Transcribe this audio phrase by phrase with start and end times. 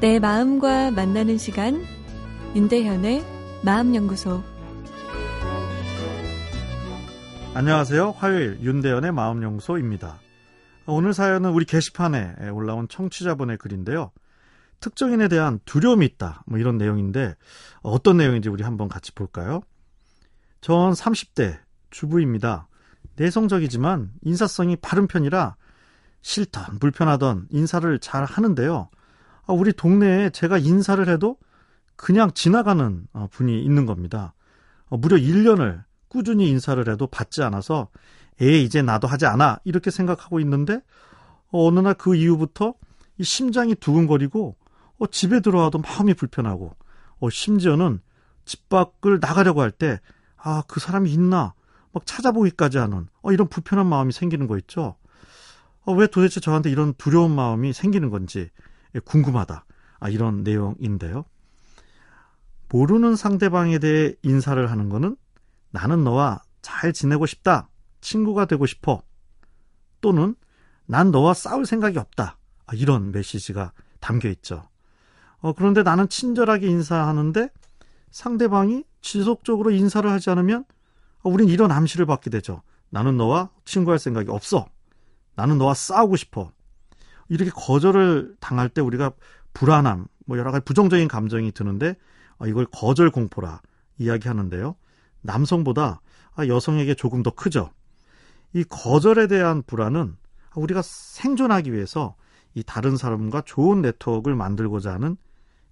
[0.00, 1.84] 내 마음과 만나는 시간
[2.54, 3.24] 윤대현의
[3.64, 4.44] 마음연구소
[7.54, 8.12] 안녕하세요.
[8.12, 10.20] 화요일 윤대현의 마음연구소입니다.
[10.86, 14.12] 오늘 사연은 우리 게시판에 올라온 청취자분의 글인데요.
[14.78, 16.44] 특정인에 대한 두려움이 있다.
[16.46, 17.34] 뭐 이런 내용인데
[17.82, 19.62] 어떤 내용인지 우리 한번 같이 볼까요?
[20.60, 21.58] 전 30대
[21.90, 22.68] 주부입니다.
[23.16, 25.56] 내성적이지만 인사성이 바른 편이라
[26.22, 28.90] 싫던 불편하던 인사를 잘 하는데요.
[29.48, 31.36] 아, 우리 동네에 제가 인사를 해도
[31.96, 34.34] 그냥 지나가는 어, 분이 있는 겁니다.
[34.88, 37.88] 어, 무려 1년을 꾸준히 인사를 해도 받지 않아서
[38.40, 40.80] 에 이제 나도 하지 않아 이렇게 생각하고 있는데
[41.50, 42.74] 어, 어느 날 그 이후부터
[43.18, 44.56] 이 심장이 두근거리고
[44.98, 46.76] 어, 집에 들어와도 마음이 불편하고
[47.20, 48.00] 어, 심지어는
[48.44, 49.98] 집 밖을 나가려고 할 때
[50.36, 51.54] 아 그 사람이 있나
[51.92, 54.96] 막 찾아보기까지 하는 어, 이런 불편한 마음이 생기는 거 있죠.
[55.84, 58.50] 어, 왜 도대체 저한테 이런 두려운 마음이 생기는 건지 예,
[59.04, 59.64] 궁금하다.
[60.00, 61.24] 아, 이런 내용인데요.
[62.68, 65.16] 모르는 상대방에 대해 인사를 하는 거는
[65.70, 67.68] 나는 너와 잘 지내고 싶다.
[68.00, 69.02] 친구가 되고 싶어.
[70.00, 70.34] 또는
[70.86, 72.38] 난 너와 싸울 생각이 없다.
[72.66, 74.68] 아, 이런 메시지가 담겨 있죠.
[75.40, 77.50] 어, 그런데 나는 친절하게 인사하는데
[78.10, 80.64] 상대방이 지속적으로 인사를 하지 않으면
[81.22, 82.62] 어, 우린 이런 암시를 받게 되죠.
[82.90, 84.66] 나는 너와 친구할 생각이 없어.
[85.34, 86.52] 나는 너와 싸우고 싶어.
[87.28, 89.12] 이렇게 거절을 당할 때 우리가
[89.52, 91.96] 불안함, 뭐 여러 가지 부정적인 감정이 드는데
[92.38, 93.60] 어, 이걸 거절 공포라
[93.98, 94.76] 이야기하는데요.
[95.22, 96.00] 남성보다
[96.34, 97.70] 아, 여성에게 조금 더 크죠.
[98.52, 100.16] 이 거절에 대한 불안은
[100.54, 102.14] 우리가 생존하기 위해서
[102.54, 105.16] 이 다른 사람과 좋은 네트워크를 만들고자 하는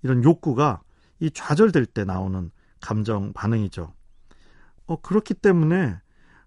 [0.03, 0.83] 이런 욕구가
[1.21, 3.93] 이 좌절될 때 나오는 감정 반응이죠.
[4.87, 5.99] 어, 그렇기 때문에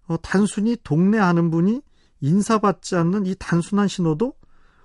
[0.06, 1.82] 어, 단순히 동네 아는 분이
[2.20, 4.34] 인사받지 않는 이 단순한 신호도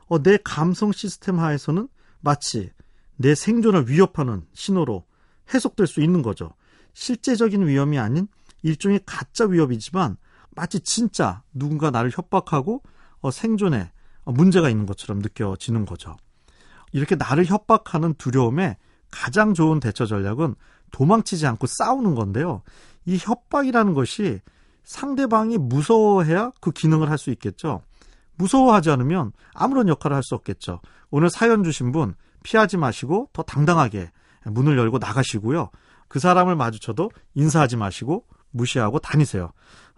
[0.08, 1.88] 어, 내 감성 시스템 하에서는
[2.22, 2.72] 마치
[3.18, 5.06] 내 생존을 위협하는 신호로
[5.54, 6.54] 해석될 수 있는 거죠.
[6.94, 8.28] 실제적인 위험이 아닌
[8.64, 10.18] 일종의 가짜 위협이지만
[10.56, 12.82] 마치 진짜 누군가 나를 협박하고
[13.22, 13.92] 어, 생존에
[14.24, 16.16] 어, 문제가 있는 것처럼 느껴지는 거죠.
[16.92, 18.78] 이렇게 나를 협박하는 두려움에
[19.12, 20.56] 가장 좋은 대처 전략은
[20.92, 22.62] 도망치지 않고 싸우는 건데요.
[23.06, 24.40] 이 협박이라는 것이
[24.84, 27.82] 상대방이 무서워해야 그 기능을 할 수 있겠죠.
[28.38, 30.82] 무서워하지 않으면 아무런 역할을 할 수 없겠죠.
[31.12, 34.12] 오늘 사연 주신 분 피하지 마시고 더 당당하게
[34.46, 35.70] 문을 열고 나가시고요.
[36.08, 39.52] 그 사람을 마주쳐도 인사하지 마시고 무시하고 다니세요.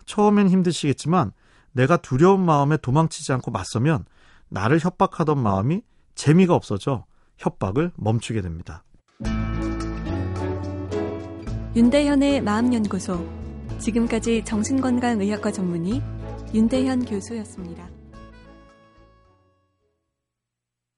[0.06, 1.32] 처음엔 힘드시겠지만
[1.74, 4.06] 내가 두려운 마음에 도망치지 않고 맞서면
[4.50, 5.82] 나를 협박하던 마음이
[6.16, 7.06] 재미가 없어져
[7.38, 8.84] 협박을 멈추게 됩니다.
[11.76, 13.28] 윤대현의 마음연구소
[13.80, 16.02] 지금까지 정신건강의학과 전문의
[16.54, 17.97] 윤대현 교수였습니다.